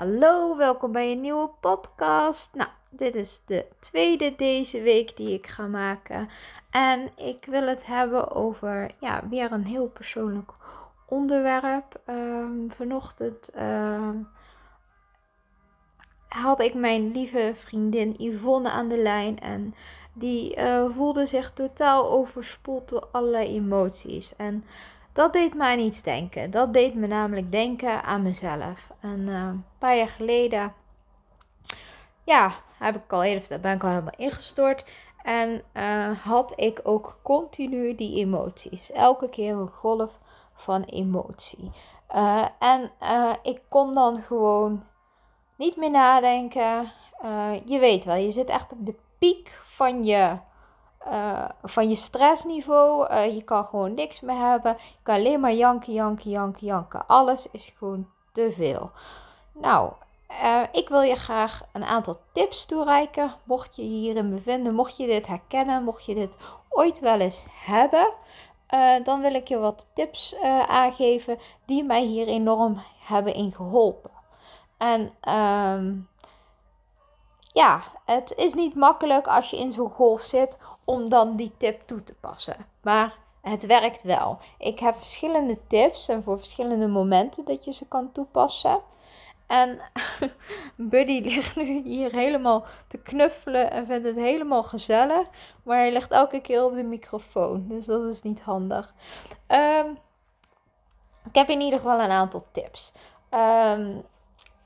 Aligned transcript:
Hallo, 0.00 0.56
welkom 0.56 0.92
bij 0.92 1.12
een 1.12 1.20
nieuwe 1.20 1.50
podcast. 1.60 2.54
Nou, 2.54 2.68
dit 2.90 3.14
is 3.14 3.42
de 3.46 3.66
tweede 3.80 4.34
deze 4.36 4.82
week 4.82 5.16
die 5.16 5.32
ik 5.32 5.46
ga 5.46 5.66
maken. 5.66 6.28
En 6.70 7.10
ik 7.16 7.44
wil 7.44 7.66
het 7.66 7.86
hebben 7.86 8.30
over 8.30 8.90
ja, 9.00 9.28
weer 9.28 9.52
een 9.52 9.64
heel 9.64 9.88
persoonlijk 9.88 10.52
onderwerp. 11.08 12.00
Um, 12.06 12.70
vanochtend 12.70 13.50
uh, 13.56 14.10
had 16.28 16.60
ik 16.60 16.74
mijn 16.74 17.12
lieve 17.12 17.52
vriendin 17.54 18.14
Yvonne 18.18 18.70
aan 18.70 18.88
de 18.88 19.02
lijn. 19.02 19.40
En 19.40 19.74
die 20.12 20.56
uh, 20.56 20.84
voelde 20.96 21.26
zich 21.26 21.52
totaal 21.52 22.10
overspoeld 22.10 22.88
door 22.88 23.08
allerlei 23.12 23.46
emoties. 23.54 24.36
En 24.36 24.64
dat 25.12 25.32
deed 25.32 25.54
me 25.54 25.64
aan 25.64 25.78
iets 25.78 26.02
denken. 26.02 26.50
Dat 26.50 26.72
deed 26.72 26.94
me 26.94 27.06
namelijk 27.06 27.50
denken 27.50 28.02
aan 28.02 28.22
mezelf. 28.22 28.90
En 29.00 29.20
uh, 29.20 29.34
een 29.34 29.64
paar 29.78 29.96
jaar 29.96 30.08
geleden, 30.08 30.74
ja, 32.24 32.54
heb 32.78 32.96
ik 32.96 33.12
al 33.12 33.22
eerder 33.22 33.60
ben 33.60 33.74
ik 33.74 33.82
al 33.82 33.88
helemaal 33.88 34.14
ingestort. 34.16 34.84
En 35.22 35.62
uh, 35.74 36.20
had 36.20 36.52
ik 36.56 36.80
ook 36.82 37.18
continu 37.22 37.94
die 37.94 38.16
emoties. 38.16 38.92
Elke 38.92 39.28
keer 39.28 39.52
een 39.52 39.70
golf 39.70 40.18
van 40.54 40.82
emotie. 40.82 41.70
Uh, 42.14 42.46
en 42.58 42.90
ik 43.42 43.60
kon 43.68 43.92
dan 43.92 44.16
gewoon 44.16 44.84
niet 45.56 45.76
meer 45.76 45.90
nadenken. 45.90 46.92
je 47.64 47.78
weet 47.78 48.04
wel, 48.04 48.16
je 48.16 48.30
zit 48.30 48.48
echt 48.48 48.72
op 48.72 48.86
de 48.86 48.94
piek 49.18 49.60
van 49.64 50.04
je 50.04 50.38
uh, 51.06 51.48
van 51.62 51.88
je 51.88 51.94
stressniveau. 51.94 53.12
Uh, 53.12 53.34
je 53.34 53.42
kan 53.42 53.64
gewoon 53.64 53.94
niks 53.94 54.20
meer 54.20 54.36
hebben. 54.36 54.76
Je 54.78 55.02
kan 55.02 55.14
alleen 55.14 55.40
maar 55.40 55.54
janken, 55.54 55.92
janken, 55.92 56.30
janken, 56.30 56.66
janken. 56.66 57.06
Alles 57.06 57.46
is 57.50 57.74
gewoon 57.78 58.08
te 58.32 58.52
veel. 58.56 58.90
Nou, 59.52 59.92
uh, 60.42 60.62
ik 60.72 60.88
wil 60.88 61.00
je 61.00 61.14
graag 61.14 61.62
een 61.72 61.84
aantal 61.84 62.16
tips 62.32 62.66
toereiken. 62.66 63.34
Mocht 63.44 63.76
je 63.76 63.82
hierin 63.82 64.30
bevinden, 64.30 64.74
mocht 64.74 64.96
je 64.96 65.06
dit 65.06 65.26
herkennen, 65.26 65.84
mocht 65.84 66.04
je 66.04 66.14
dit 66.14 66.36
ooit 66.68 67.00
wel 67.00 67.20
eens 67.20 67.46
hebben. 67.50 68.12
dan 69.02 69.20
wil 69.20 69.34
ik 69.34 69.48
je 69.48 69.58
wat 69.58 69.86
tips 69.94 70.36
aangeven 70.66 71.38
die 71.64 71.84
mij 71.84 72.02
hier 72.02 72.26
enorm 72.26 72.82
hebben 72.98 73.34
in 73.34 73.52
geholpen. 73.52 74.10
En 74.78 75.12
um, 75.34 76.08
ja, 77.52 77.82
het 78.04 78.32
is 78.36 78.54
niet 78.54 78.74
makkelijk 78.74 79.26
als 79.26 79.50
je 79.50 79.58
in 79.58 79.72
zo'n 79.72 79.90
golf 79.90 80.20
zit 80.20 80.58
om 80.90 81.08
dan 81.08 81.36
die 81.36 81.52
tip 81.56 81.82
toe 81.86 82.04
te 82.04 82.14
passen. 82.20 82.56
Maar 82.82 83.14
het 83.40 83.66
werkt 83.66 84.02
wel. 84.02 84.38
Ik 84.58 84.78
heb 84.78 84.96
verschillende 84.96 85.58
tips 85.66 86.08
en 86.08 86.22
voor 86.22 86.38
verschillende 86.38 86.86
momenten 86.86 87.44
dat 87.44 87.64
je 87.64 87.72
ze 87.72 87.86
kan 87.88 88.12
toepassen. 88.12 88.80
En 89.46 89.80
Buddy 90.92 91.20
ligt 91.20 91.56
nu 91.56 91.82
hier 91.82 92.12
helemaal 92.12 92.64
te 92.88 92.98
knuffelen 92.98 93.70
en 93.70 93.86
vindt 93.86 94.06
het 94.06 94.16
helemaal 94.16 94.62
gezellig. 94.62 95.26
Maar 95.62 95.76
hij 95.76 95.92
ligt 95.92 96.10
elke 96.10 96.40
keer 96.40 96.64
op 96.64 96.74
de 96.74 96.82
microfoon. 96.82 97.68
Dus 97.68 97.86
dat 97.86 98.04
is 98.04 98.22
niet 98.22 98.40
handig. 98.40 98.94
Um, 99.48 99.98
ik 101.24 101.34
heb 101.34 101.48
in 101.48 101.60
ieder 101.60 101.78
geval 101.78 102.00
een 102.00 102.10
aantal 102.10 102.42
tips. 102.52 102.92
Um, 103.30 104.02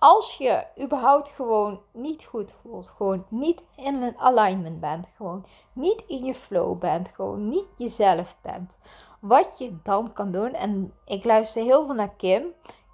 als 0.05 0.37
je 0.37 0.65
überhaupt 0.81 1.29
gewoon 1.29 1.81
niet 1.93 2.25
goed 2.25 2.55
voelt, 2.63 2.89
gewoon 2.97 3.25
niet 3.29 3.65
in 3.77 4.03
een 4.03 4.19
alignment 4.19 4.81
bent, 4.81 5.07
gewoon 5.17 5.47
niet 5.73 6.05
in 6.07 6.25
je 6.25 6.35
flow 6.35 6.79
bent, 6.79 7.09
gewoon 7.09 7.49
niet 7.49 7.69
jezelf 7.77 8.37
bent, 8.41 8.77
wat 9.21 9.59
je 9.59 9.77
dan 9.83 10.13
kan 10.13 10.31
doen. 10.31 10.53
En 10.53 10.95
ik 11.05 11.25
luister 11.25 11.63
heel 11.63 11.87
veel 11.87 11.95
naar 11.95 12.15
Kim, 12.17 12.43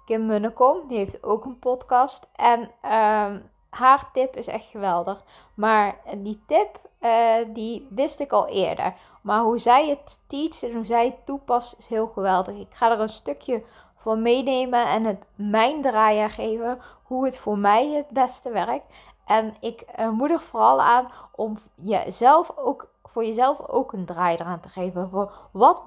Kim 0.05 0.25
Munnekom, 0.25 0.87
die 0.87 0.97
heeft 0.97 1.23
ook 1.23 1.45
een 1.45 1.59
podcast. 1.59 2.29
En 2.35 2.59
uh, 2.85 3.35
haar 3.69 4.09
tip 4.13 4.35
is 4.35 4.47
echt 4.47 4.65
geweldig. 4.65 5.23
Maar 5.53 5.99
die 6.17 6.43
tip, 6.47 6.79
uh, 7.01 7.35
die 7.47 7.87
wist 7.89 8.19
ik 8.19 8.31
al 8.31 8.47
eerder. 8.47 8.93
Maar 9.21 9.41
hoe 9.41 9.59
zij 9.59 9.89
het 9.89 10.23
teach 10.27 10.63
en 10.63 10.73
hoe 10.73 10.85
zij 10.85 11.05
het 11.05 11.25
toepast, 11.25 11.75
is 11.79 11.87
heel 11.87 12.07
geweldig. 12.07 12.55
Ik 12.55 12.73
ga 12.75 12.91
er 12.91 12.99
een 12.99 13.09
stukje 13.09 13.63
van 14.01 14.21
meenemen 14.21 14.87
en 14.87 15.03
het 15.03 15.23
mijn 15.35 15.81
draaier 15.81 16.29
geven 16.29 16.79
hoe 17.11 17.25
het 17.25 17.37
voor 17.37 17.57
mij 17.57 17.89
het 17.89 18.09
beste 18.09 18.51
werkt. 18.51 18.85
En 19.25 19.53
ik 19.59 19.85
uh, 19.99 20.09
moedig 20.09 20.43
vooral 20.43 20.81
aan 20.81 21.11
om 21.31 21.57
jezelf 21.75 22.57
ook, 22.57 22.89
voor 23.03 23.25
jezelf 23.25 23.67
ook 23.67 23.93
een 23.93 24.05
draai 24.05 24.35
eraan 24.35 24.59
te 24.59 24.69
geven. 24.69 25.09
Voor 25.09 25.49
wat 25.51 25.83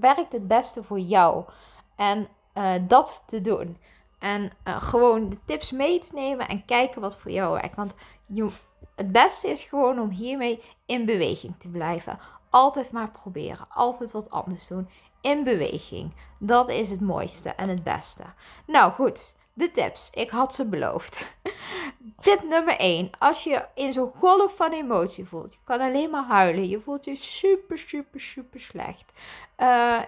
werkt 0.00 0.32
het 0.32 0.48
beste 0.48 0.82
voor 0.82 0.98
jou? 0.98 1.44
En 1.96 2.28
uh, 2.54 2.72
dat 2.82 3.22
te 3.26 3.40
doen. 3.40 3.78
En 4.18 4.42
uh, 4.64 4.82
gewoon 4.82 5.28
de 5.28 5.38
tips 5.44 5.70
mee 5.70 5.98
te 5.98 6.14
nemen 6.14 6.48
en 6.48 6.64
kijken 6.64 7.00
wat 7.00 7.16
voor 7.16 7.30
jou 7.30 7.52
werkt. 7.52 7.76
Want 7.76 7.94
je, 8.26 8.48
het 8.94 9.12
beste 9.12 9.48
is 9.48 9.62
gewoon 9.62 10.00
om 10.00 10.10
hiermee 10.10 10.62
in 10.86 11.04
beweging 11.04 11.54
te 11.58 11.68
blijven. 11.68 12.18
Altijd 12.50 12.92
maar 12.92 13.10
proberen. 13.10 13.66
Altijd 13.68 14.12
wat 14.12 14.30
anders 14.30 14.66
doen. 14.66 14.88
In 15.20 15.44
beweging. 15.44 16.14
Dat 16.38 16.68
is 16.68 16.90
het 16.90 17.00
mooiste 17.00 17.50
en 17.50 17.68
het 17.68 17.82
beste. 17.82 18.24
Nou 18.66 18.92
goed 18.92 19.36
de 19.58 19.70
tips. 19.70 20.10
Ik 20.12 20.30
had 20.30 20.54
ze 20.54 20.64
beloofd. 20.64 21.26
Tip 22.20 22.42
nummer 22.42 22.76
1. 22.76 23.10
Als 23.18 23.44
je 23.44 23.64
in 23.74 23.92
zo'n 23.92 24.12
golf 24.16 24.56
van 24.56 24.72
emotie 24.72 25.24
voelt. 25.24 25.52
Je 25.52 25.58
kan 25.64 25.80
alleen 25.80 26.10
maar 26.10 26.24
huilen. 26.24 26.68
Je 26.68 26.80
voelt 26.80 27.04
je 27.04 27.16
super, 27.16 27.78
super, 27.78 28.20
super 28.20 28.60
slecht. 28.60 29.12
Uh, 29.58 30.00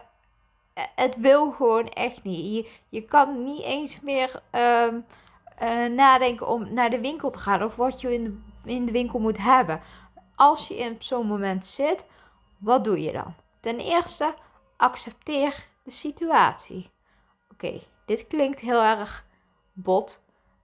het 0.94 1.16
wil 1.16 1.50
gewoon 1.50 1.89
echt 1.89 2.22
niet. 2.22 2.66
Je, 2.89 3.03
kan 3.03 3.44
niet 3.44 3.62
eens 3.62 4.00
meer 4.00 4.43
um, 4.53 5.05
uh, 5.62 5.87
nadenken 5.87 6.49
om 6.49 6.75
naar 6.75 6.91
de 6.91 7.00
winkel 7.00 7.31
te 7.31 7.39
gaan. 7.39 7.62
Of 7.62 7.77
wat 7.77 8.00
je 8.00 8.15
in 8.15 8.25
de, 8.25 8.71
in 8.72 8.87
de 8.87 8.93
winkel 8.93 9.19
moet 9.19 9.39
hebben. 9.39 9.81
Als 10.34 10.69
je 10.69 10.77
in 10.77 10.97
zo'n 10.99 11.27
moment 11.27 11.66
zit, 11.66 12.06
wat 12.59 12.84
doe 12.84 13.03
je 13.03 13.12
dan? 13.12 13.34
Ten 13.60 13.78
eerste, 13.78 14.34
accepteer 14.77 15.66
de 15.83 15.91
situatie. 15.91 16.91
Oké, 17.53 17.81
dit 18.05 18.27
klinkt 18.27 18.60
heel 18.60 18.83
erg 18.83 19.28
bot. 19.72 20.22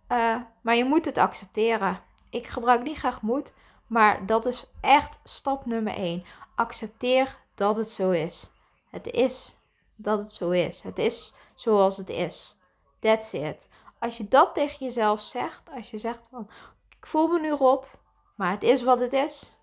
Uh, 0.09 0.37
maar 0.61 0.75
je 0.75 0.84
moet 0.84 1.05
het 1.05 1.19
accepteren. 1.19 2.00
Ik 2.31 2.47
gebruik 2.47 2.83
niet 2.83 2.99
graag 2.99 3.22
moed, 3.22 3.53
maar 3.87 4.27
dat 4.27 4.47
is 4.47 4.71
echt 4.81 5.19
stap 5.25 5.67
nummer 5.67 5.94
1. 5.94 6.25
Accepteer 6.55 7.39
dat 7.55 7.77
het 7.77 7.91
zo 7.91 8.11
is. 8.11 8.50
Het 8.91 9.06
is 9.06 9.56
dat 9.97 10.19
het 10.19 10.33
zo 10.33 10.50
is. 10.50 10.83
Het 10.83 10.99
is 10.99 11.34
zoals 11.55 11.97
het 11.97 12.09
is. 12.09 12.56
That's 13.00 13.33
it. 13.33 13.69
Als 13.99 14.16
je 14.16 14.28
dat 14.28 14.55
tegen 14.55 14.87
jezelf 14.87 15.21
zegt, 15.21 15.71
als 15.75 15.91
je 15.91 15.99
zegt 15.99 16.22
van 16.31 16.50
ik 16.99 17.06
voel 17.06 17.27
me 17.27 17.41
nu 17.41 17.50
rot, 17.50 17.99
maar 18.34 18.50
het 18.50 18.62
is 18.62 18.83
wat 18.83 19.00
het 19.00 19.12
is. 19.12 19.56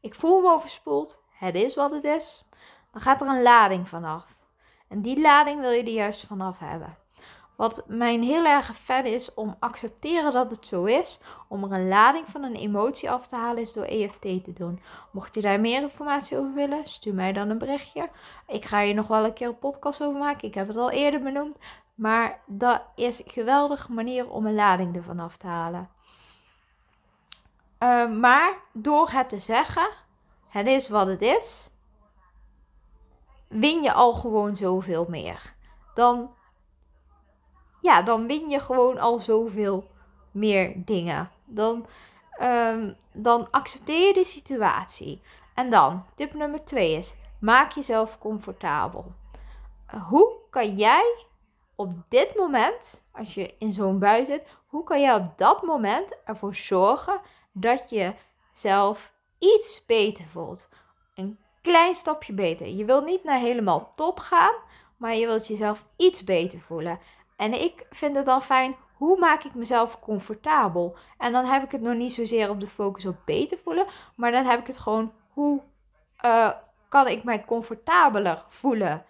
Ik 0.00 0.14
voel 0.14 0.40
me 0.40 0.52
overspoeld, 0.52 1.22
het 1.30 1.54
is 1.54 1.74
wat 1.74 1.90
het 1.90 2.04
is. 2.04 2.44
Dan 2.92 3.00
gaat 3.00 3.20
er 3.20 3.28
een 3.28 3.42
lading 3.42 3.88
vanaf. 3.88 4.26
En 4.88 5.02
die 5.02 5.20
lading 5.20 5.60
wil 5.60 5.70
je 5.70 5.82
er 5.82 5.88
juist 5.88 6.26
vanaf 6.26 6.58
hebben. 6.58 6.96
Wat 7.58 7.84
mijn 7.86 8.22
heel 8.22 8.44
erg 8.44 8.76
fan 8.76 9.04
is 9.04 9.34
om 9.34 9.56
accepteren 9.58 10.32
dat 10.32 10.50
het 10.50 10.66
zo 10.66 10.84
is. 10.84 11.20
Om 11.48 11.64
er 11.64 11.72
een 11.72 11.88
lading 11.88 12.26
van 12.28 12.42
een 12.42 12.54
emotie 12.54 13.10
af 13.10 13.26
te 13.26 13.36
halen 13.36 13.62
is 13.62 13.72
door 13.72 13.84
EFT 13.84 14.20
te 14.20 14.52
doen. 14.54 14.80
Mocht 15.10 15.34
je 15.34 15.40
daar 15.40 15.60
meer 15.60 15.82
informatie 15.82 16.38
over 16.38 16.54
willen, 16.54 16.88
stuur 16.88 17.14
mij 17.14 17.32
dan 17.32 17.50
een 17.50 17.58
berichtje. 17.58 18.10
Ik 18.46 18.64
ga 18.64 18.82
hier 18.82 18.94
nog 18.94 19.06
wel 19.06 19.24
een 19.24 19.32
keer 19.32 19.48
een 19.48 19.58
podcast 19.58 20.02
over 20.02 20.18
maken. 20.18 20.48
Ik 20.48 20.54
heb 20.54 20.68
het 20.68 20.76
al 20.76 20.90
eerder 20.90 21.22
benoemd. 21.22 21.56
Maar 21.94 22.40
dat 22.46 22.82
is 22.94 23.18
een 23.18 23.30
geweldige 23.30 23.92
manier 23.92 24.30
om 24.30 24.46
een 24.46 24.54
lading 24.54 24.96
ervan 24.96 25.20
af 25.20 25.36
te 25.36 25.46
halen. 25.46 25.88
Uh, 27.78 28.10
maar 28.10 28.54
door 28.72 29.10
het 29.10 29.28
te 29.28 29.40
zeggen, 29.40 29.88
het 30.48 30.66
is 30.66 30.88
wat 30.88 31.06
het 31.06 31.22
is, 31.22 31.70
win 33.48 33.82
je 33.82 33.92
al 33.92 34.12
gewoon 34.12 34.56
zoveel 34.56 35.06
meer. 35.08 35.54
Dan 35.94 36.36
ja, 37.88 38.02
dan 38.02 38.26
win 38.26 38.48
je 38.48 38.60
gewoon 38.60 38.98
al 38.98 39.18
zoveel 39.18 39.84
meer 40.30 40.72
dingen. 40.76 41.30
Dan, 41.44 41.86
um, 42.42 42.96
dan 43.12 43.50
accepteer 43.50 44.06
je 44.06 44.12
de 44.12 44.24
situatie. 44.24 45.22
En 45.54 45.70
dan, 45.70 46.04
tip 46.14 46.34
nummer 46.34 46.64
twee 46.64 46.96
is, 46.96 47.14
maak 47.40 47.72
jezelf 47.72 48.18
comfortabel. 48.18 49.12
Hoe 50.08 50.32
kan 50.50 50.76
jij 50.76 51.26
op 51.74 51.92
dit 52.08 52.34
moment, 52.36 53.04
als 53.12 53.34
je 53.34 53.54
in 53.58 53.72
zo'n 53.72 53.98
bui 53.98 54.24
zit, 54.24 54.42
hoe 54.66 54.84
kan 54.84 55.00
jij 55.00 55.14
op 55.14 55.38
dat 55.38 55.62
moment 55.62 56.16
ervoor 56.24 56.54
zorgen 56.54 57.20
dat 57.52 57.90
je 57.90 58.14
zelf 58.52 59.12
iets 59.38 59.84
beter 59.86 60.24
voelt? 60.24 60.68
Een 61.14 61.38
klein 61.62 61.94
stapje 61.94 62.32
beter. 62.32 62.66
Je 62.66 62.84
wilt 62.84 63.04
niet 63.04 63.24
naar 63.24 63.38
helemaal 63.38 63.92
top 63.96 64.18
gaan, 64.18 64.54
maar 64.96 65.14
je 65.14 65.26
wilt 65.26 65.46
jezelf 65.46 65.84
iets 65.96 66.24
beter 66.24 66.60
voelen. 66.60 66.98
En 67.38 67.62
ik 67.62 67.86
vind 67.90 68.16
het 68.16 68.26
dan 68.26 68.42
fijn, 68.42 68.76
hoe 68.94 69.18
maak 69.18 69.44
ik 69.44 69.54
mezelf 69.54 70.00
comfortabel? 70.00 70.96
En 71.18 71.32
dan 71.32 71.44
heb 71.44 71.62
ik 71.62 71.70
het 71.70 71.80
nog 71.80 71.94
niet 71.94 72.12
zozeer 72.12 72.50
op 72.50 72.60
de 72.60 72.66
focus 72.66 73.06
op 73.06 73.16
beter 73.24 73.58
voelen, 73.58 73.86
maar 74.14 74.30
dan 74.30 74.44
heb 74.44 74.60
ik 74.60 74.66
het 74.66 74.78
gewoon, 74.78 75.12
hoe 75.32 75.62
uh, 76.24 76.50
kan 76.88 77.08
ik 77.08 77.24
mij 77.24 77.44
comfortabeler 77.44 78.44
voelen 78.48 79.04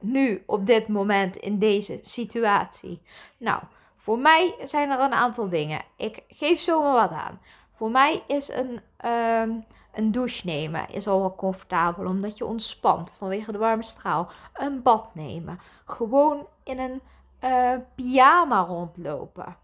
nu 0.00 0.42
op 0.46 0.66
dit 0.66 0.88
moment 0.88 1.36
in 1.36 1.58
deze 1.58 1.98
situatie? 2.02 3.02
Nou, 3.38 3.62
Voor 3.96 4.18
mij 4.18 4.54
zijn 4.64 4.90
er 4.90 5.00
een 5.00 5.14
aantal 5.14 5.48
dingen. 5.48 5.82
Ik 5.96 6.22
geef 6.28 6.60
zomaar 6.60 6.92
wat 6.92 7.10
aan. 7.10 7.40
Voor 7.74 7.90
mij 7.90 8.22
is 8.26 8.48
een, 8.48 8.80
ehm, 8.96 9.50
een 9.92 10.12
douche 10.12 10.46
nemen 10.46 10.88
is 10.88 11.08
al 11.08 11.20
wel 11.20 11.34
comfortabel, 11.34 12.06
omdat 12.06 12.38
je 12.38 12.44
ontspant 12.44 13.10
vanwege 13.18 13.52
de 13.52 13.58
warme 13.58 13.82
straal. 13.82 14.30
Een 14.54 14.82
bad 14.82 15.14
nemen. 15.14 15.58
Gewoon 15.84 16.46
in 16.64 16.78
een 16.78 17.02
uh, 17.44 17.74
pyjama 17.94 18.60
rondlopen. 18.60 19.56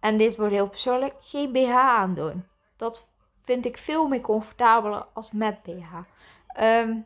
En 0.00 0.16
dit 0.16 0.36
wordt 0.36 0.52
heel 0.52 0.68
persoonlijk, 0.68 1.14
geen 1.20 1.52
BH 1.52 1.70
aandoen. 1.70 2.44
Dat 2.76 3.06
vind 3.44 3.66
ik 3.66 3.78
veel 3.78 4.08
meer 4.08 4.20
comfortabeler 4.20 5.06
als 5.12 5.30
met 5.30 5.62
BH. 5.62 5.94
Ehm, 6.46 6.96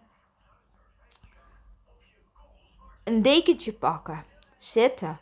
een 3.05 3.23
dekentje 3.23 3.73
pakken. 3.73 4.25
Zitten. 4.57 5.19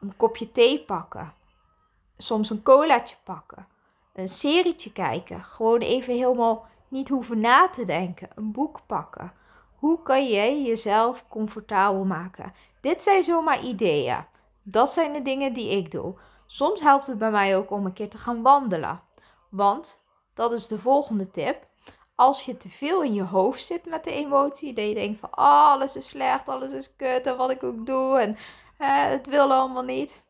Een 0.00 0.16
kopje 0.16 0.52
thee 0.52 0.84
pakken. 0.84 1.32
Soms 2.16 2.50
een 2.50 2.62
colaatje 2.62 3.16
pakken. 3.24 3.66
Een 4.12 4.28
serietje 4.28 4.92
kijken. 4.92 5.44
Gewoon 5.44 5.80
even 5.80 6.14
helemaal 6.14 6.66
niet 6.88 7.08
hoeven 7.08 7.40
na 7.40 7.68
te 7.68 7.84
denken. 7.84 8.28
Een 8.34 8.52
boek 8.52 8.80
pakken. 8.86 9.32
Hoe 9.80 10.02
kan 10.02 10.28
jij 10.28 10.62
jezelf 10.62 11.24
comfortabel 11.28 12.04
maken? 12.04 12.52
Dit 12.80 13.02
zijn 13.02 13.24
zomaar 13.24 13.64
ideeën. 13.64 14.24
Dat 14.62 14.92
zijn 14.92 15.12
de 15.12 15.22
dingen 15.22 15.52
die 15.52 15.70
ik 15.70 15.90
doe. 15.90 16.14
Soms 16.46 16.82
helpt 16.82 17.06
het 17.06 17.18
bij 17.18 17.30
mij 17.30 17.56
ook 17.56 17.70
om 17.70 17.86
een 17.86 17.92
keer 17.92 18.08
te 18.08 18.18
gaan 18.18 18.42
wandelen. 18.42 19.00
Want, 19.48 20.00
dat 20.34 20.52
is 20.52 20.66
de 20.66 20.78
volgende 20.78 21.30
tip. 21.30 21.66
Als 22.14 22.44
je 22.44 22.56
te 22.56 22.68
veel 22.68 23.02
in 23.02 23.14
je 23.14 23.22
hoofd 23.22 23.66
zit 23.66 23.86
met 23.86 24.04
de 24.04 24.12
emotie, 24.12 24.74
dat 24.74 24.88
je 24.88 24.94
denkt 24.94 25.20
van 25.20 25.30
oh, 25.30 25.66
alles 25.70 25.96
is 25.96 26.08
slecht, 26.08 26.48
alles 26.48 26.72
is 26.72 26.96
kut 26.96 27.26
en 27.26 27.36
wat 27.36 27.50
ik 27.50 27.62
ook 27.62 27.86
doe 27.86 28.18
en 28.18 28.36
eh, 28.76 29.04
het 29.04 29.26
wil 29.26 29.52
allemaal 29.52 29.82
niet. 29.82 30.22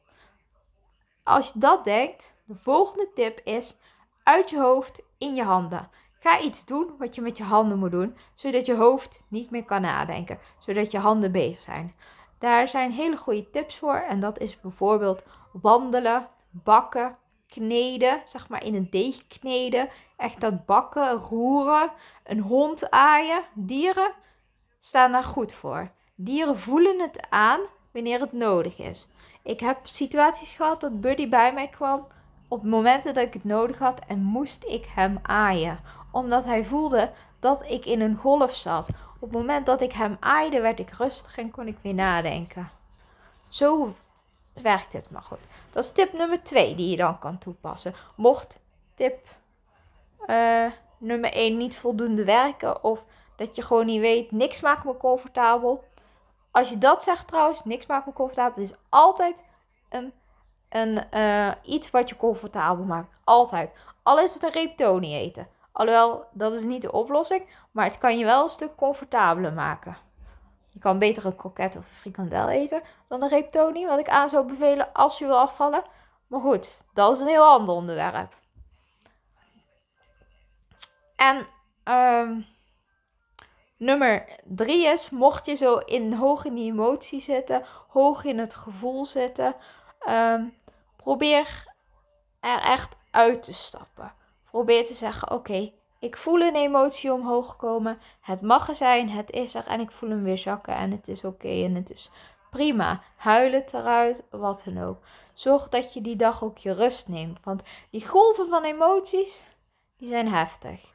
Als 1.23 1.46
je 1.46 1.58
dat 1.58 1.85
denkt, 1.85 2.35
de 2.44 2.55
volgende 2.55 3.08
tip 3.14 3.41
is 3.44 3.76
uit 4.23 4.50
je 4.50 4.61
hoofd 4.61 5.03
in 5.19 5.35
je 5.35 5.44
handen. 5.44 5.91
Ga 6.22 6.40
iets 6.40 6.64
doen 6.64 6.90
wat 6.99 7.14
je 7.14 7.20
met 7.20 7.37
je 7.37 7.44
handen 7.44 7.78
moet 7.78 7.90
doen, 7.90 8.17
zodat 8.34 8.67
je 8.67 8.75
hoofd 8.75 9.22
niet 9.28 9.50
meer 9.50 9.64
kan 9.64 9.81
nadenken, 9.81 10.38
zodat 10.58 10.90
je 10.90 10.99
handen 10.99 11.32
bezig 11.32 11.61
zijn. 11.61 11.94
Daar 12.38 12.69
zijn 12.69 12.90
hele 12.90 13.17
goede 13.17 13.50
tips 13.50 13.78
voor 13.78 13.94
en 13.94 14.20
dat 14.20 14.38
is 14.38 14.61
bijvoorbeeld 14.61 15.22
wandelen, 15.52 16.28
bakken, 16.50 17.17
kneden, 17.49 18.22
zeg 18.25 18.49
maar 18.49 18.64
in 18.64 18.75
een 18.75 18.88
deeg 18.90 19.26
kneden. 19.26 19.88
Echt 20.17 20.40
dat 20.40 20.67
bakken, 20.67 21.12
roeren, 21.12 21.93
een 22.25 22.40
hond 22.40 22.90
aaien. 22.90 23.43
Dieren 23.55 24.12
staan 24.78 25.12
daar 25.12 25.25
goed 25.25 25.55
voor. 25.55 25.90
Dieren 26.14 26.58
voelen 26.58 27.00
het 27.00 27.26
aan 27.31 27.61
wanneer 27.93 28.20
het 28.20 28.32
nodig 28.32 28.78
is. 28.78 29.08
Ik 29.43 29.61
heb 29.61 29.78
situaties 29.82 30.55
gehad 30.55 30.81
dat 30.81 31.00
Buddy 31.00 31.28
bij 31.28 31.52
mij 31.52 31.69
kwam 31.69 32.06
op 32.49 32.64
momenten 32.64 33.14
dat 33.14 33.26
ik 33.26 33.32
het 33.32 33.44
nodig 33.44 33.78
had 33.78 34.00
en 34.06 34.22
moest 34.22 34.64
ik 34.64 34.87
hem 34.94 35.19
aaien. 35.22 35.81
Omdat 36.10 36.44
hij 36.44 36.64
voelde 36.64 37.10
dat 37.40 37.64
ik 37.66 37.86
in 37.86 38.00
een 38.00 38.16
golf 38.16 38.54
zat. 38.54 38.88
Op 39.14 39.20
het 39.20 39.32
moment 39.32 39.66
dat 39.66 39.80
ik 39.80 39.92
hem 39.92 40.16
aaide, 40.20 40.60
werd 40.60 40.78
ik 40.78 40.90
rustig 40.90 41.38
en 41.38 41.50
kon 41.50 41.66
ik 41.66 41.78
weer 41.82 41.94
nadenken. 41.94 42.70
Zo 43.48 43.94
werkt 44.52 44.92
het 44.92 45.10
maar 45.10 45.22
goed. 45.22 45.38
Dat 45.72 45.84
is 45.84 45.92
tip 45.92 46.12
nummer 46.12 46.42
2 46.42 46.74
die 46.74 46.90
je 46.90 46.96
dan 46.96 47.18
kan 47.18 47.38
toepassen. 47.38 47.94
Mocht 48.14 48.60
tip 48.94 49.26
uh, 50.26 50.66
nummer 50.98 51.32
1 51.32 51.56
niet 51.56 51.76
voldoende 51.76 52.24
werken 52.24 52.84
of 52.84 53.04
dat 53.36 53.56
je 53.56 53.62
gewoon 53.62 53.86
niet 53.86 54.00
weet, 54.00 54.30
niks 54.30 54.60
maakt 54.60 54.84
me 54.84 54.96
comfortabel. 54.96 55.84
Als 56.50 56.68
je 56.68 56.78
dat 56.78 57.02
zegt 57.02 57.26
trouwens, 57.26 57.64
niks 57.64 57.86
maakt 57.86 58.06
me 58.06 58.12
comfortabel, 58.12 58.62
is 58.62 58.74
altijd 58.88 59.42
een, 59.88 60.12
een, 60.68 61.04
uh, 61.14 61.52
iets 61.62 61.90
wat 61.90 62.08
je 62.08 62.16
comfortabel 62.16 62.84
maakt. 62.84 63.08
Altijd. 63.24 63.70
Al 64.02 64.18
is 64.18 64.34
het 64.34 64.42
een 64.42 64.52
reep 64.52 64.80
eten. 65.02 65.48
Alhoewel, 65.72 66.26
dat 66.32 66.52
is 66.52 66.62
niet 66.62 66.82
de 66.82 66.93
oplossing, 66.93 67.49
maar 67.70 67.84
het 67.84 67.99
kan 67.99 68.19
je 68.19 68.25
wel 68.25 68.43
een 68.43 68.50
stuk 68.50 68.76
comfortabeler 68.76 69.52
maken. 69.52 69.96
Je 70.69 70.78
kan 70.78 70.99
beter 70.99 71.26
een 71.26 71.37
kroket 71.37 71.76
of 71.76 71.84
een 71.84 71.96
frikandel 71.96 72.49
eten 72.49 72.82
dan 73.08 73.22
een 73.22 73.28
reep 73.28 73.55
wat 73.87 73.99
ik 73.99 74.08
aan 74.08 74.28
zou 74.28 74.46
bevelen 74.46 74.93
als 74.93 75.19
je 75.19 75.26
wil 75.26 75.38
afvallen. 75.38 75.82
Maar 76.26 76.40
goed, 76.40 76.84
dat 76.94 77.14
is 77.14 77.20
een 77.20 77.26
heel 77.26 77.49
ander 77.49 77.75
onderwerp. 77.75 78.38
En 81.17 81.46
um, 81.84 82.46
nummer 83.76 84.26
drie 84.44 84.87
is, 84.87 85.11
mocht 85.11 85.46
je 85.46 85.55
zo 85.55 85.76
in, 85.76 86.12
hoog 86.12 86.44
in 86.44 86.55
die 86.55 86.72
emotie 86.72 87.20
zitten, 87.20 87.64
hoog 87.88 88.25
in 88.25 88.38
het 88.38 88.55
gevoel 88.55 89.06
zitten, 89.06 89.55
um, 90.08 90.55
probeer 90.96 91.64
er 92.40 92.61
echt 92.61 92.96
uit 93.11 93.43
te 93.43 93.52
stappen. 93.52 94.12
Probeer 94.50 94.85
te 94.85 94.94
zeggen, 94.94 95.31
oké, 95.31 95.73
ik 95.99 96.17
voel 96.17 96.41
een 96.41 96.56
emotie 96.56 97.12
omhoog 97.12 97.56
komen. 97.56 97.99
Het 98.20 98.41
mag 98.41 98.69
er 98.69 98.75
zijn, 98.75 99.08
het 99.08 99.31
is 99.31 99.55
er 99.55 99.67
en 99.67 99.81
ik 99.81 99.91
voel 99.91 100.11
hem 100.11 100.23
weer 100.23 100.38
zakken 100.38 100.75
en 100.75 100.91
het 100.91 101.08
is 101.08 101.25
oké 101.25 101.49
en 101.49 101.75
het 101.75 101.91
is 101.91 102.12
prima. 102.50 103.02
Huil 103.17 103.52
het 103.52 103.75
eruit, 103.75 104.23
wat 104.31 104.62
dan 104.64 104.82
ook. 104.82 105.02
Zorg 105.35 105.69
dat 105.69 105.94
je 105.94 106.00
die 106.00 106.17
dag 106.17 106.44
ook 106.44 106.58
je 106.58 106.73
rust 106.73 107.08
neemt, 107.08 107.38
want 107.44 107.62
die 107.91 108.08
golven 108.08 108.49
van 108.49 108.64
emoties, 108.64 109.43
die 109.97 110.08
zijn 110.08 110.29
heftig. 110.29 110.93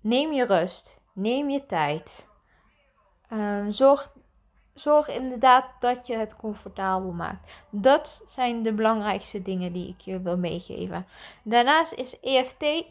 Neem 0.00 0.32
je 0.32 0.44
rust, 0.44 1.00
neem 1.12 1.50
je 1.50 1.66
tijd. 1.66 2.28
Ehm, 3.28 3.70
zorg, 3.70 4.12
zorg 4.74 5.08
inderdaad 5.08 5.64
dat 5.80 6.06
je 6.06 6.16
het 6.16 6.36
comfortabel 6.36 7.10
maakt. 7.10 7.52
Dat 7.70 8.22
zijn 8.26 8.62
de 8.62 8.72
belangrijkste 8.72 9.42
dingen 9.42 9.72
die 9.72 9.88
ik 9.88 10.00
je 10.00 10.20
wil 10.20 10.36
meegeven. 10.36 11.06
Daarnaast 11.42 11.92
is 11.92 12.20
EFT 12.20 12.84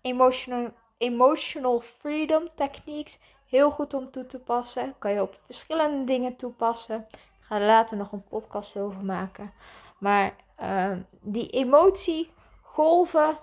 emotional, 0.00 0.70
emotional 0.98 1.80
freedom 1.80 2.48
techniques 2.54 3.18
heel 3.48 3.70
goed 3.70 3.94
om 3.94 4.10
toe 4.10 4.26
te 4.26 4.38
passen. 4.38 4.94
Kan 4.98 5.12
je 5.12 5.22
op 5.22 5.38
verschillende 5.44 6.04
dingen 6.04 6.36
toepassen. 6.36 7.06
Ik 7.10 7.18
ga 7.40 7.54
er 7.54 7.66
later 7.66 7.96
nog 7.96 8.12
een 8.12 8.24
podcast 8.24 8.76
over 8.76 9.04
maken. 9.04 9.52
Maar 9.98 10.34
uh, 10.62 10.92
die 11.20 11.50
emotiegolven, 11.50 13.38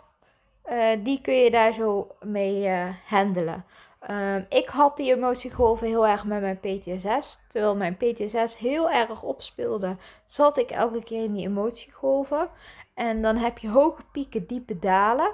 uh, 0.65 1.03
die 1.03 1.21
kun 1.21 1.33
je 1.33 1.51
daar 1.51 1.73
zo 1.73 2.07
mee 2.21 2.67
uh, 2.67 2.89
handelen. 3.05 3.65
Ehm, 3.99 4.43
ik 4.49 4.69
had 4.69 4.97
die 4.97 5.13
emotiegolven 5.13 5.87
heel 5.87 6.07
erg 6.07 6.25
met 6.25 6.41
mijn 6.41 6.59
PTSS. 6.59 7.39
Terwijl 7.47 7.75
mijn 7.75 7.97
PTSS 7.97 8.57
heel 8.57 8.89
erg 8.89 9.23
opspeelde, 9.23 9.97
zat 10.25 10.57
ik 10.57 10.71
elke 10.71 11.03
keer 11.03 11.23
in 11.23 11.33
die 11.33 11.47
emotiegolven. 11.47 12.49
En 12.93 13.21
dan 13.21 13.35
heb 13.35 13.57
je 13.57 13.69
hoge 13.69 14.01
pieken, 14.11 14.47
diepe 14.47 14.79
dalen. 14.79 15.31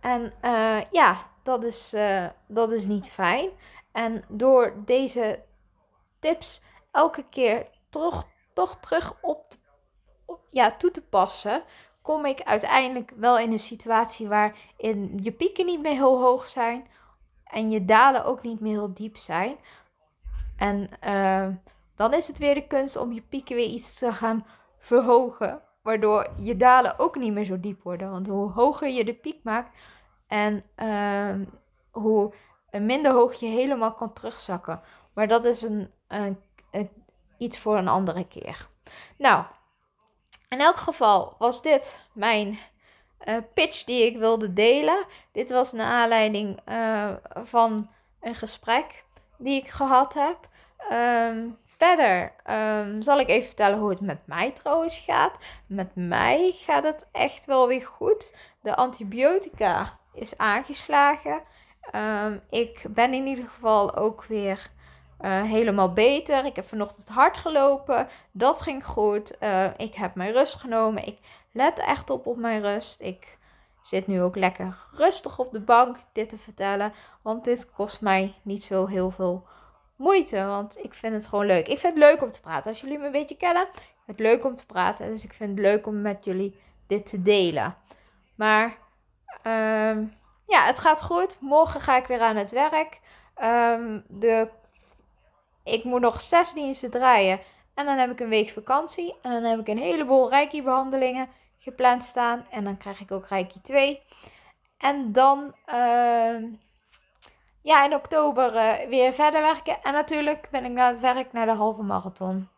En 0.00 0.32
uh, 0.42 0.80
ja, 0.90 1.16
dat 1.42 1.64
is, 1.64 1.94
uh, 1.94 2.26
dat 2.48 2.72
is 2.72 2.86
niet 2.86 3.10
fijn. 3.10 3.50
En 3.92 4.24
door 4.28 4.74
deze 4.84 5.42
tips 6.20 6.62
elke 6.92 7.24
keer 7.30 7.66
toch, 7.90 8.28
toch 8.52 8.76
terug 8.80 9.14
op, 9.20 9.44
op 10.24 10.40
ja, 10.50 10.70
toe 10.70 10.90
te 10.90 11.02
passen, 11.02 11.62
kom 12.02 12.24
ik 12.24 12.42
uiteindelijk 12.42 13.12
wel 13.16 13.38
in 13.38 13.52
een 13.52 13.58
situatie 13.58 14.28
waarin 14.28 15.18
je 15.22 15.32
pieken 15.32 15.66
niet 15.66 15.82
meer 15.82 15.92
heel 15.92 16.20
hoog 16.20 16.48
zijn 16.48 16.86
en 17.46 17.70
je 17.70 17.84
dalen 17.84 18.24
ook 18.24 18.42
niet 18.42 18.60
meer 18.60 18.72
heel 18.72 18.94
diep 18.94 19.16
zijn. 19.16 19.56
En 20.56 20.90
uh, 21.04 21.48
dan 21.96 22.14
is 22.14 22.26
het 22.26 22.38
weer 22.38 22.54
de 22.54 22.66
kunst 22.66 22.96
om 22.96 23.12
je 23.12 23.22
pieken 23.22 23.56
weer 23.56 23.68
iets 23.68 23.94
te 23.98 24.12
gaan 24.12 24.46
verhogen. 24.78 25.60
Waardoor 25.82 26.28
je 26.36 26.56
dalen 26.56 26.98
ook 26.98 27.16
niet 27.16 27.32
meer 27.32 27.44
zo 27.44 27.60
diep 27.60 27.82
worden. 27.82 28.10
Want 28.10 28.26
hoe 28.26 28.50
hoger 28.50 28.88
je 28.88 29.04
de 29.04 29.14
piek 29.14 29.40
maakt, 29.42 29.78
en 30.26 30.64
uh, 30.76 31.46
hoe 31.90 32.32
minder 32.70 33.12
hoog 33.12 33.34
je 33.34 33.46
helemaal 33.46 33.94
kan 33.94 34.12
terugzakken. 34.12 34.80
Maar 35.12 35.28
dat 35.28 35.44
is 35.44 35.62
een, 35.62 35.90
een, 36.08 36.38
iets 37.38 37.58
voor 37.58 37.76
een 37.76 37.88
andere 37.88 38.26
keer. 38.26 38.68
Nou, 39.18 39.44
in 40.48 40.60
elk 40.60 40.76
geval 40.76 41.34
was 41.38 41.62
dit 41.62 42.08
mijn 42.12 42.58
uh, 43.24 43.36
pitch 43.54 43.84
die 43.84 44.04
ik 44.04 44.16
wilde 44.16 44.52
delen. 44.52 45.04
Dit 45.32 45.50
was 45.50 45.72
naar 45.72 45.86
aanleiding 45.86 46.60
uh, 46.68 47.10
van 47.44 47.90
een 48.20 48.34
gesprek 48.34 49.04
die 49.38 49.60
ik 49.60 49.68
gehad 49.68 50.14
heb. 50.14 50.48
Um, 50.92 51.58
verder 51.76 52.32
um, 52.50 53.02
zal 53.02 53.18
ik 53.20 53.28
even 53.28 53.46
vertellen 53.46 53.78
hoe 53.78 53.90
het 53.90 54.00
met 54.00 54.26
mij 54.26 54.50
trouwens 54.50 54.98
gaat. 54.98 55.32
Met 55.66 55.90
mij 55.94 56.52
gaat 56.54 56.84
het 56.84 57.08
echt 57.12 57.44
wel 57.44 57.66
weer 57.66 57.86
goed. 57.86 58.34
De 58.60 58.76
antibiotica 58.76 59.98
is 60.14 60.38
aangeslagen. 60.38 61.40
Um, 61.94 62.42
ik 62.50 62.82
ben 62.88 63.14
in 63.14 63.26
ieder 63.26 63.44
geval 63.44 63.96
ook 63.96 64.24
weer 64.24 64.70
uh, 65.20 65.42
helemaal 65.42 65.92
beter. 65.92 66.44
Ik 66.44 66.56
heb 66.56 66.68
vanochtend 66.68 67.08
hard 67.08 67.36
gelopen. 67.36 68.08
Dat 68.32 68.60
ging 68.60 68.86
goed. 68.86 69.36
Uh, 69.42 69.66
ik 69.76 69.94
heb 69.94 70.14
mijn 70.14 70.32
rust 70.32 70.54
genomen. 70.54 71.06
Ik 71.06 71.18
let 71.52 71.78
echt 71.78 72.10
op 72.10 72.26
op 72.26 72.36
mijn 72.36 72.60
rust. 72.60 73.00
Ik 73.00 73.38
zit 73.82 74.06
nu 74.06 74.22
ook 74.22 74.36
lekker 74.36 74.78
rustig 74.92 75.38
op 75.38 75.52
de 75.52 75.60
bank 75.60 75.96
dit 76.12 76.28
te 76.28 76.38
vertellen. 76.38 76.92
Want 77.22 77.44
dit 77.44 77.70
kost 77.70 78.00
mij 78.00 78.34
niet 78.42 78.64
zo 78.64 78.86
heel 78.86 79.10
veel 79.10 79.46
moeite. 79.96 80.44
Want 80.44 80.84
ik 80.84 80.94
vind 80.94 81.14
het 81.14 81.26
gewoon 81.26 81.46
leuk. 81.46 81.68
Ik 81.68 81.78
vind 81.78 81.94
het 81.94 82.02
leuk 82.02 82.22
om 82.22 82.32
te 82.32 82.40
praten. 82.40 82.70
Als 82.70 82.80
jullie 82.80 82.98
me 82.98 83.06
een 83.06 83.12
beetje 83.12 83.36
kennen, 83.36 83.68
het 84.06 84.18
leuk 84.18 84.44
om 84.44 84.56
te 84.56 84.66
praten. 84.66 85.10
Dus 85.10 85.24
ik 85.24 85.32
vind 85.32 85.50
het 85.50 85.58
leuk 85.58 85.86
om 85.86 86.00
met 86.02 86.24
jullie 86.24 86.60
dit 86.86 87.06
te 87.06 87.22
delen. 87.22 87.76
Maar 88.34 88.76
ehm, 89.42 90.04
ja, 90.46 90.64
het 90.66 90.78
gaat 90.78 91.02
goed. 91.02 91.36
Morgen 91.40 91.80
ga 91.80 91.96
ik 91.96 92.06
weer 92.06 92.20
aan 92.20 92.36
het 92.36 92.50
werk. 92.50 93.00
Um, 93.42 94.04
de, 94.08 94.48
ik 95.66 95.84
moet 95.84 96.00
nog 96.00 96.20
zes 96.20 96.52
diensten 96.52 96.90
draaien. 96.90 97.40
En 97.74 97.86
dan 97.86 97.98
heb 97.98 98.10
ik 98.10 98.20
een 98.20 98.28
week 98.28 98.48
vakantie. 98.48 99.14
En 99.22 99.30
dan 99.30 99.42
heb 99.42 99.60
ik 99.60 99.68
een 99.68 99.78
heleboel 99.78 100.30
Reiki-behandelingen 100.30 101.28
gepland 101.58 102.04
staan. 102.04 102.46
En 102.50 102.64
dan 102.64 102.76
krijg 102.76 103.00
ik 103.00 103.10
ook 103.10 103.26
Reiki 103.26 103.60
2. 103.62 104.02
En 104.78 105.12
dan 105.12 105.54
uh, 105.72 106.36
ja, 107.62 107.84
in 107.84 107.94
oktober 107.94 108.54
uh, 108.54 108.88
weer 108.88 109.12
verder 109.12 109.42
werken. 109.42 109.82
En 109.82 109.92
natuurlijk 109.92 110.48
ben 110.50 110.64
ik 110.64 110.72
naar 110.72 110.88
het 110.88 111.00
werk 111.00 111.32
naar 111.32 111.46
de 111.46 111.52
halve 111.52 111.82
marathon. 111.82 112.48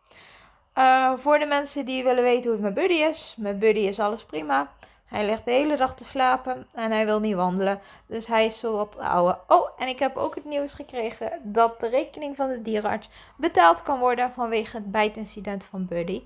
Uh, 0.75 1.13
voor 1.17 1.39
de 1.39 1.45
mensen 1.45 1.85
die 1.85 2.03
willen 2.03 2.23
weten 2.23 2.51
hoe 2.51 2.59
het 2.59 2.61
met 2.61 2.83
Buddy 2.83 3.01
is. 3.01 3.35
Met 3.37 3.59
Buddy 3.59 3.79
is 3.79 3.99
alles 3.99 4.25
prima. 4.25 4.71
Hij 5.09 5.25
ligt 5.25 5.45
de 5.45 5.51
hele 5.51 5.77
dag 5.77 5.95
te 5.95 6.03
slapen 6.03 6.67
en 6.73 6.91
hij 6.91 7.05
wil 7.05 7.19
niet 7.19 7.35
wandelen. 7.35 7.81
Dus 8.05 8.27
hij 8.27 8.45
is 8.45 8.59
zo 8.59 8.75
wat 8.75 8.97
ouder. 8.97 9.39
Oh, 9.47 9.69
en 9.77 9.87
ik 9.87 9.99
heb 9.99 10.17
ook 10.17 10.35
het 10.35 10.45
nieuws 10.45 10.73
gekregen 10.73 11.31
dat 11.43 11.79
de 11.79 11.87
rekening 11.87 12.35
van 12.35 12.49
de 12.49 12.61
dierenarts 12.61 13.09
betaald 13.37 13.83
kan 13.83 13.99
worden 13.99 14.31
vanwege 14.31 14.77
het 14.77 14.91
bijtincident 14.91 15.63
van 15.63 15.85
Buddy. 15.85 16.23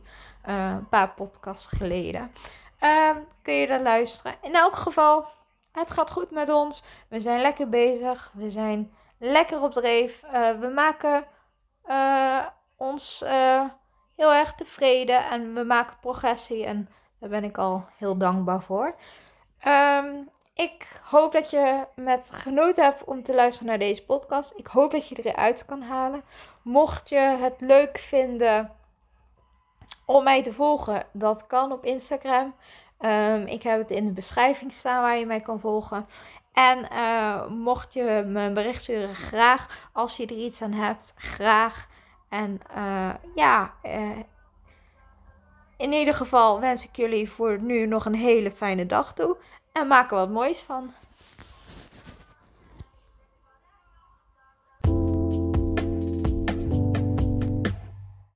Uh, 0.48 0.70
een 0.70 0.90
paar 0.90 1.10
podcasts 1.10 1.66
geleden. 1.66 2.32
Uh, 2.82 3.10
kun 3.42 3.54
je 3.54 3.68
daar 3.68 3.82
luisteren. 3.82 4.36
In 4.42 4.56
elk 4.56 4.76
geval, 4.76 5.26
het 5.72 5.92
gaat 5.92 6.12
goed 6.12 6.32
met 6.32 6.50
ons. 6.50 6.84
We 7.08 7.20
zijn 7.20 7.42
lekker 7.42 7.70
bezig. 7.70 8.32
We 8.34 8.50
zijn 8.50 8.94
lekker 9.18 9.62
op 9.62 9.74
dreef. 9.74 10.24
Uh, 10.24 10.60
we 10.60 10.68
maken 10.68 11.26
uh, 11.88 12.46
ons 12.78 13.24
heel 14.16 14.34
erg 14.34 14.54
tevreden 14.54 15.26
en 15.30 15.54
we 15.54 15.64
maken 15.64 15.98
progressie. 16.02 16.66
En 16.66 16.90
daar 17.24 17.32
ben 17.32 17.44
ik 17.44 17.58
al 17.58 17.86
heel 17.98 18.18
dankbaar 18.18 18.62
voor. 18.62 18.96
Um, 19.68 20.30
ik 20.54 21.02
hoop 21.04 21.32
dat 21.32 21.50
je 21.50 21.86
met 21.96 22.30
genoten 22.32 22.84
hebt 22.84 23.04
om 23.04 23.24
te 23.24 23.34
luisteren 23.34 23.70
naar 23.70 23.80
deze 23.80 24.06
podcast. 24.06 24.54
Ik 24.56 24.68
hoop 24.68 24.92
dat 24.92 25.08
je 25.08 25.16
eruit 25.24 25.66
kan 25.66 25.82
halen. 25.82 26.24
Mocht 26.62 27.10
je 27.10 27.20
het 27.20 27.54
leuk 27.60 27.98
vinden 27.98 28.72
om 30.06 30.24
mij 30.24 30.44
te 30.44 30.54
volgen, 30.54 31.06
dat 31.12 31.48
kan 31.48 31.72
op 31.72 31.86
Instagram. 31.86 32.56
Um, 33.00 33.46
ik 33.46 33.64
heb 33.64 33.80
het 33.80 33.92
in 33.92 34.06
de 34.06 34.12
beschrijving 34.12 34.74
staan 34.74 35.02
waar 35.02 35.18
je 35.18 35.26
mij 35.26 35.42
kan 35.42 35.60
volgen. 35.60 36.08
En 36.54 36.88
uh, 36.92 37.48
mocht 37.48 37.94
je 37.94 38.24
me 38.28 38.42
een 38.42 38.54
bericht 38.54 38.82
sturen, 38.82 39.16
graag. 39.16 39.90
Als 39.94 40.18
je 40.18 40.26
er 40.26 40.36
iets 40.36 40.62
aan 40.62 40.74
hebt, 40.74 41.14
graag. 41.18 41.88
En 42.30 42.60
uh, 42.78 43.14
ja, 43.36 43.74
uh, 43.84 44.20
in 45.84 45.94
ieder 45.94 46.14
geval 46.14 46.60
wens 46.60 46.84
ik 46.84 46.96
jullie 46.96 47.32
voor 47.32 47.58
nu 47.62 47.86
nog 47.86 48.06
een 48.06 48.16
hele 48.16 48.52
fijne 48.52 48.86
dag 48.86 49.14
toe. 49.14 49.38
En 49.72 49.88
maak 49.88 50.12
er 50.12 50.18
wat 50.18 50.30
moois 50.30 50.60
van. 50.60 50.94